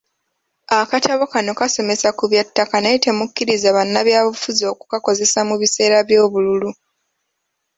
[0.79, 6.69] Akatabo kano kasomesa ku bya ttaka naye temukkiriza bannabyabufuzi okukakozesa mu biseera by'obululu.